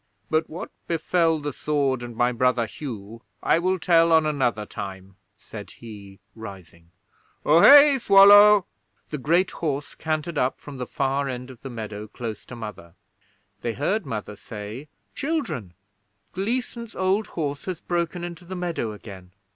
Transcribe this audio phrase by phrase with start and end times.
[0.31, 5.15] 'But what befell the sword and my brother Hugh I will tell on another time,'
[5.37, 6.89] said he, rising.
[7.45, 8.65] 'Ohé, Swallow!'
[9.11, 12.95] The great horse cantered up from the far end of the meadow, close to Mother.
[13.59, 15.75] They heard Mother say: 'Children,
[16.33, 19.33] Gleason's old horse has broken into the meadow again.